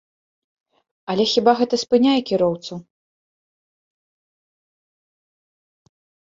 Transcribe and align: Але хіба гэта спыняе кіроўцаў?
Але 1.13 1.23
хіба 1.33 1.51
гэта 1.59 1.75
спыняе 1.83 2.15
кіроўцаў? 2.31 2.77